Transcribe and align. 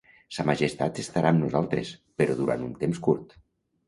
Sa 0.35 0.43
majestat 0.49 1.01
estarà 1.03 1.33
amb 1.33 1.43
nosaltres, 1.45 1.91
però 2.21 2.37
durant 2.39 2.65
un 2.69 2.73
temps 2.85 3.03
curt. 3.09 3.37